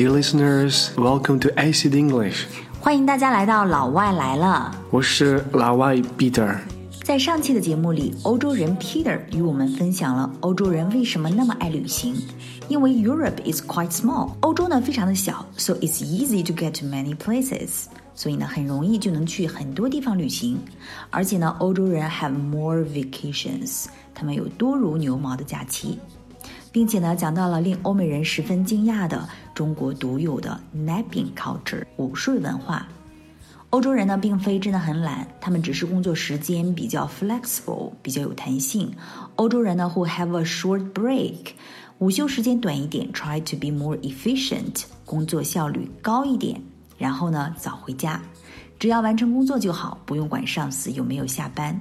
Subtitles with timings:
[0.00, 2.46] Dear listeners, welcome to Acid English.
[2.80, 4.74] 欢迎大家来到老外来了。
[4.90, 6.56] 我是老外 Peter。
[7.04, 12.16] 在上期的节目里，欧洲人 Peter 与我们分享了欧洲人为什么那么爱旅行。
[12.68, 17.84] 因为 Europe is quite small，欧洲呢非常的小，so it's easy to get to many places。
[18.14, 20.58] 所以呢，很容易就能去很多地方旅行。
[21.10, 23.84] 而且呢，欧洲人 have more vacations，
[24.14, 25.98] 他们有多如牛毛的假期。
[26.71, 32.87] 并且呢，讲到了令欧美人十分惊讶的中国独有的 napping culture 午睡文化。
[33.71, 38.91] 欧洲人呢，并非真的很懒，他们只是工作时间比较 flexible，比较有弹性。
[39.37, 41.53] 欧洲人呢，who have a short break，
[41.99, 46.61] 午休时间短一点，try to be more efficient，工作效率高一点。
[46.97, 48.21] 然后呢，早回家，
[48.77, 51.79] 只要完成工作就好，不用管上司有没有下班。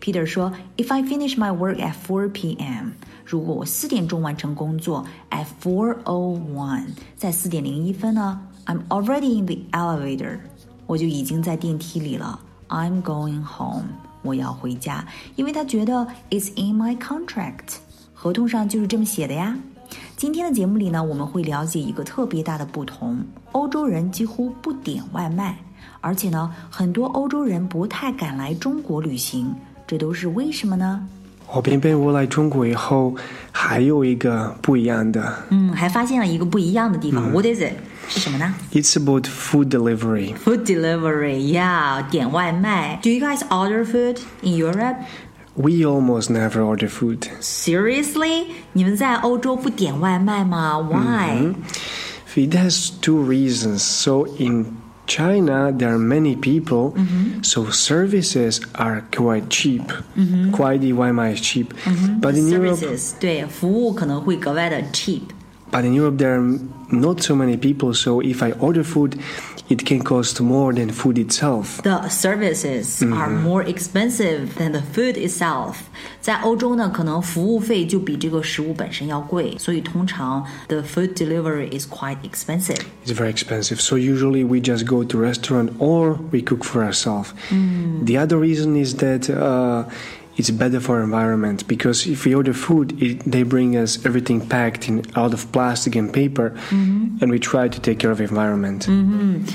[0.00, 2.92] Peter 说：“If I finish my work at 4 p.m.
[3.28, 10.38] 如果我四点钟完成工作，at four o one，在四点零一分呢，I'm already in the elevator，
[10.86, 12.40] 我就已经在电梯里了。
[12.68, 13.84] I'm going home，
[14.22, 17.76] 我要回家，因为他觉得 it's in my contract，
[18.14, 19.54] 合同上就是这么写的呀。
[20.16, 23.18] 今天的节目里呢，我们会了解一个特别大的不同：
[23.52, 25.58] 欧洲人几乎不点外卖，
[26.00, 29.54] 而且呢，很多欧洲人不太敢来中国旅行，
[29.86, 31.06] 这都是为什么呢？
[31.51, 33.15] 我偏偏我来中国以后，
[33.51, 35.33] 还有一个不一样的。
[35.49, 37.31] 嗯，还发现了一个不一样的地方。
[37.31, 37.73] What is it？
[38.09, 38.53] 是什么呢？
[38.73, 40.33] It's about food delivery.
[40.35, 42.99] Food delivery, yeah，点外卖。
[43.01, 44.97] Do you guys order food in Europe?
[45.55, 47.27] We almost never order food.
[47.39, 48.47] Seriously？
[48.73, 50.79] 你们在欧洲不点外卖吗？
[50.79, 51.53] Why?
[52.35, 53.83] It has two reasons.
[53.83, 54.75] So in
[55.07, 57.43] China, there are many people, Mm-hmm.
[57.43, 59.81] so services are quite cheap.
[60.15, 60.51] Mm-hmm.
[60.51, 61.73] Quite the Weimar is cheap.
[62.21, 65.23] But in Europe, Services 对服务可能会格外的 cheap。
[65.71, 66.59] but in Europe there are
[66.91, 67.93] not so many people.
[67.93, 69.19] So if I order food,
[69.69, 71.81] it can cost more than food itself.
[71.83, 75.75] The services are more expensive than the food itself。
[76.21, 82.79] 在欧洲呢，可能服务费就比这个食物本身要贵，所以通常 the food delivery is quite expensive。
[83.05, 83.79] It's very expensive.
[83.79, 87.33] So usually we just go to restaurant or we cook for ourselves.
[88.05, 89.85] The other reason is that uh,
[90.37, 94.87] it's better for environment because if we order food, it, they bring us everything packed
[94.87, 98.85] in out of plastic and paper, and we try to take care of the environment.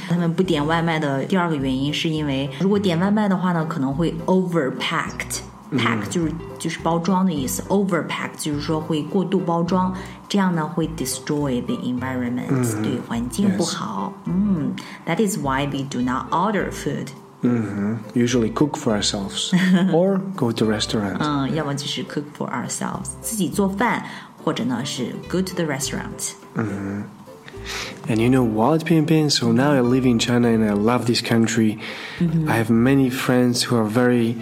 [0.09, 9.95] 他们不点外卖的第二个原因是因为，如果点外卖的话呢，可能会 overpacked。pack 就是就是包装的意思，overpack 就是说会过度包装，
[10.27, 14.15] 这样呢会 destroy the environment，、对环境不好。
[14.25, 14.75] 嗯，
[15.05, 17.09] That is why we do not order food。
[17.44, 17.96] Mm-hmm.
[18.16, 19.54] Usually cook for ourselves
[19.94, 21.18] or go to restaurant.
[21.20, 24.04] 嗯，要么就是 cook for ourselves，自己做饭，
[24.44, 26.31] 或者呢是 go to the restaurant。
[26.56, 27.04] 嗯。
[28.09, 29.30] And you know what, Pianpian?
[29.30, 31.80] So now I live in China and I love this country.
[32.20, 32.50] Mm-hmm.
[32.50, 34.36] I have many friends who are very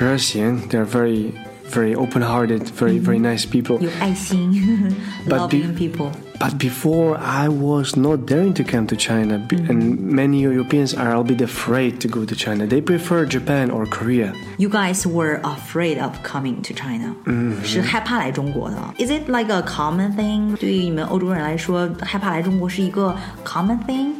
[0.00, 0.68] Russian.
[0.68, 1.32] They're very,
[1.66, 3.04] very open hearted, very, mm-hmm.
[3.04, 3.78] very nice people.
[3.82, 4.92] 有爱心,
[5.28, 6.10] loving be- people.
[6.39, 11.13] But before I was not daring to come to China, b- and many Europeans are
[11.15, 12.65] a bit afraid to go to China.
[12.67, 14.33] They prefer Japan or Korea.
[14.57, 17.15] You guys were afraid of coming to China，、
[17.63, 18.75] 是害怕来中国的。
[18.97, 20.55] Is it like a common thing？
[20.57, 23.15] 对于你们欧洲人来说，害怕来中国是一个
[23.45, 24.11] common thing？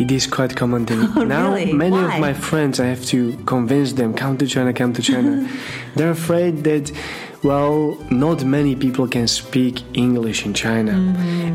[0.00, 0.98] It is quite common thing.
[1.24, 1.72] now, Really?
[1.72, 2.16] many Why?
[2.16, 5.46] of my friends, I have to convince them, come to China, come to China.
[5.94, 6.90] They're afraid that,
[7.42, 10.92] well, not many people can speak English in China.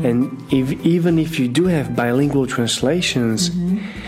[0.02, 3.50] And if, even if you do have bilingual translations,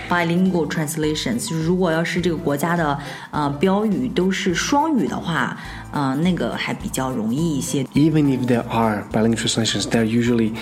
[0.08, 2.98] bilingual translations，就是如果要是这个国家的
[3.30, 5.56] 呃标语都是双语的话，
[5.90, 7.82] 呃，那个还比较容易一些。
[7.94, 10.52] even if there are bilingual translations, they're usually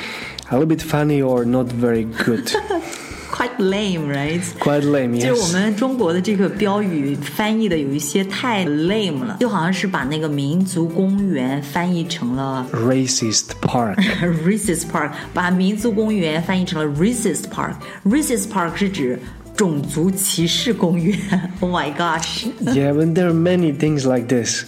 [0.48, 2.50] a little bit funny or not very good.
[3.34, 4.42] Quite lame, right?
[4.58, 5.52] Quite lame, 就是我 yes.
[5.52, 13.96] 们中国的这个标语翻译的有一些太 lame 了，就好像是把那个民族公园翻译成了 Racist park.
[14.44, 19.18] racist park，把民族公园翻译成了 racist park。racist park 是指
[19.56, 21.16] 种族歧视公园。
[21.60, 22.46] Oh my gosh！
[22.62, 24.64] yeah, but there are many things like this.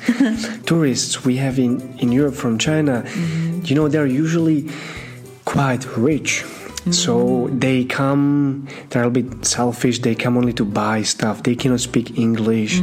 [0.64, 3.04] Tourists we have in, in Europe from China,
[3.64, 4.70] you know, they're usually
[5.44, 6.44] quite rich.
[6.90, 11.42] So they come, they're a bit selfish, they come only to buy stuff.
[11.44, 12.80] They cannot speak English.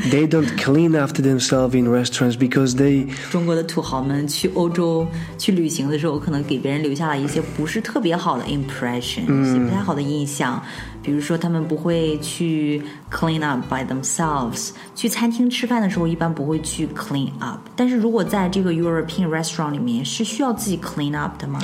[0.09, 5.07] they don't clean after themselves in restaurants because they 中国的土豪们去欧洲
[5.37, 10.61] 去旅行的时候，可能给别人留下了一些不是特别好的 impression，、一些不太好的印象。
[11.03, 12.79] 比如说，他们不会去
[13.09, 14.69] clean up by themselves。
[14.93, 17.59] 去餐厅吃饭的时候，一般不会去 clean up。
[17.75, 21.59] 但是如果在这个 European restaurant 里面，是需要自己 clean up 的吗？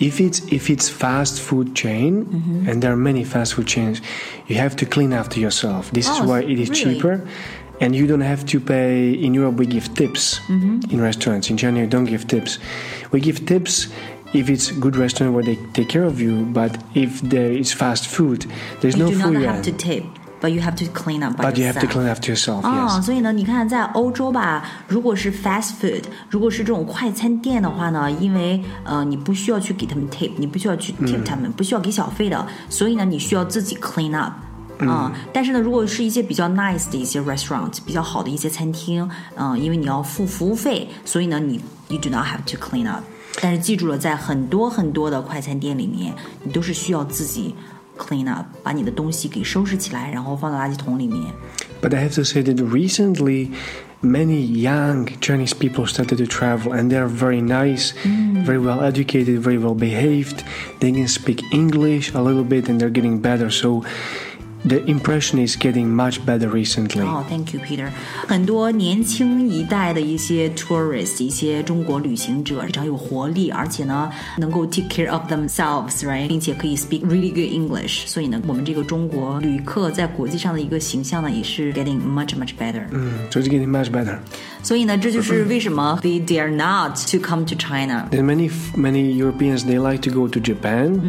[0.00, 2.68] If it's if it's fast food chain mm-hmm.
[2.68, 4.00] and there are many fast food chains
[4.48, 5.90] you have to clean after yourself.
[5.92, 6.94] This Oh, is why it is really?
[6.94, 7.28] cheaper.
[7.82, 10.38] And you don't have to pay in europe we give tips.
[10.48, 10.90] Mm-hmm.
[10.92, 12.58] In restaurants in china you don't give tips.
[13.12, 13.88] We give tips
[14.32, 18.06] if it's good restaurant where they take care of you but if there is fast
[18.06, 18.46] food
[18.80, 20.04] there's You no do not food have to tip,
[20.40, 25.72] but you have to clean up but you have to clean up yourself 啊所以呢你看在欧洲吧如果是 fast
[25.80, 34.32] food 如果是这种快餐店的话呢因为呃你不需要去给他们 tip 你不需要去 tip 他们不需要给小费的所以呢你需要自己 clean up
[34.78, 35.12] 啊。
[35.32, 43.02] 但是呢如果是一些比较 nice 的一些 restaurant 比较好的一些餐厅嗯因为你要付服务费所以呢你 you do not have to clean up
[43.40, 47.54] 但是记住了在很多很多的快餐店里面你都是需要自己
[47.99, 51.33] clean up，把你的东西给收拾起来，然后放到垃圾桶里面。
[51.81, 53.51] But I have to say that recently,
[54.01, 57.93] many young Chinese people started to travel, and they are very nice,
[58.45, 60.43] very well educated, very well behaved.
[60.79, 63.51] They can speak English a little bit, and they're getting better.
[63.51, 63.83] So
[64.67, 67.01] the impression is getting much better recently.
[67.01, 67.87] 哦、t h a n k you, Peter。
[68.27, 78.07] 很多年轻一代的一些 tourist，一些中国旅行者，非常有活力，而且呢，能够 take care of themselves，right，并且可以 speak really good English。
[78.07, 82.87] 所以呢，我们这个中国旅客在国际上的一个形象呢，也是 getting much much better。
[83.29, 84.17] So it's getting much better.
[84.63, 90.11] 所以呢，这就是为什么 they dare not to come to China， Then many many Europeans they like to
[90.11, 90.99] go to Japan,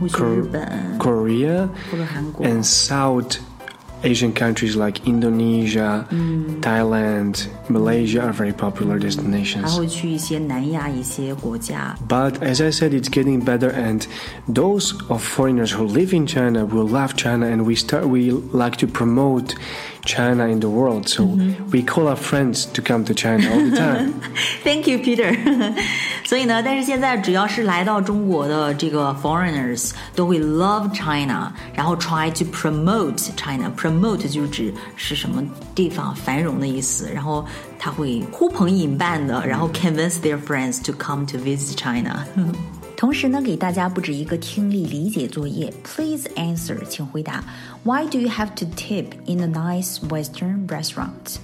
[0.00, 2.44] 会去日本 Korea, 或者韩国。
[2.44, 3.39] and South
[4.03, 6.59] Asian countries like Indonesia, mm.
[6.59, 9.77] Thailand, Malaysia are very popular destinations.
[12.07, 14.05] But as I said, it's getting better, and
[14.47, 18.75] those of foreigners who live in China will love China, and we start we like
[18.77, 19.55] to promote
[20.05, 21.07] China in the world.
[21.07, 21.71] So mm -hmm.
[21.71, 24.13] we call our friends to come to China all the time.
[24.67, 25.31] Thank you, Peter.
[26.24, 35.42] 所以呢，但是现在只要是来到中国的这个 foreigners 都会 love China，然后 try to promote China。promote 就是指是什么
[35.74, 37.46] 地方繁荣的意思，然后
[37.78, 42.24] 他会呼朋引伴的，然后 convince their friends to come to visit China。
[42.96, 45.72] 同时呢，给大家布置一个听力理解作业。
[45.84, 47.44] Please answer，请回答。
[47.84, 51.36] Why do you have to tip in a nice Western restaurant？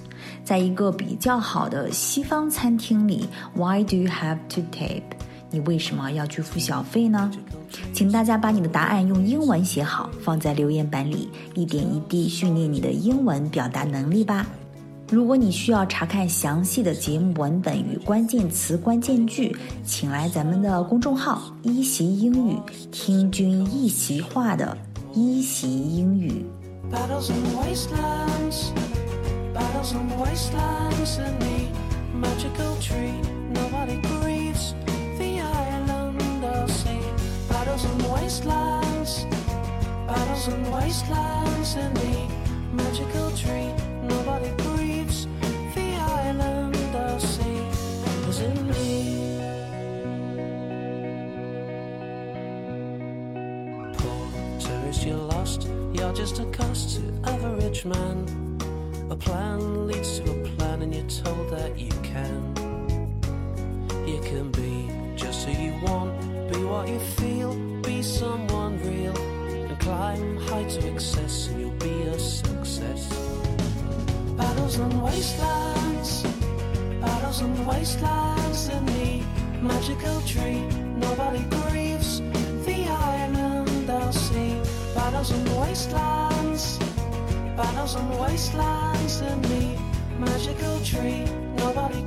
[0.44, 5.02] 在一个比较好的西方餐厅里，Why do you have to tip？
[5.50, 7.30] 你为什么要去付小费呢？
[7.92, 14.46] 请大家把你的答案用英文写好，放在留言板里，一点一滴训练你的英文表达能力吧。
[15.10, 22.56] 如果你需要查看详细的节目文本与关键词、关键句，请来咱们的公众号“一席英语”，
[22.92, 24.78] 听君一席话的
[25.12, 26.46] 一席英语。
[26.92, 28.70] Battles and Wastelands
[29.80, 31.70] Battles and wastelands, and the
[32.12, 33.18] magical tree.
[33.48, 34.74] Nobody grieves
[35.16, 37.00] the island of sea.
[37.48, 39.24] Battles and wastelands,
[40.06, 42.28] battles and wastelands in the
[42.74, 43.72] magical tree.
[44.02, 45.26] Nobody grieves
[45.74, 47.64] the island of sea.
[48.28, 49.38] As in me.
[53.96, 55.68] Poor tourist, you're lost.
[55.94, 58.49] You're just a cost to average man.
[59.10, 62.54] A plan leads to a plan, and you're told that you can.
[64.06, 66.12] You can be just who you want,
[66.52, 72.02] be what you feel, be someone real, and climb high to excess, and you'll be
[72.02, 73.08] a success.
[74.36, 76.22] Battles and wastelands,
[77.00, 79.24] battles and wastelands in the
[79.60, 80.60] magical tree.
[81.06, 82.20] Nobody grieves
[82.64, 84.54] the island I'll see.
[84.94, 86.39] Battles and wastelands,
[87.60, 89.76] battles and wastelands and me,
[90.18, 91.24] magical tree.
[91.58, 92.00] Nobody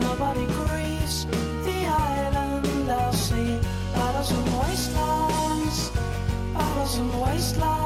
[0.00, 3.58] Nobody grieves the island I'll see.
[3.92, 5.90] Battles and wastelands,
[6.98, 7.77] and wastelands.